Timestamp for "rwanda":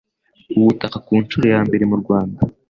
2.01-2.39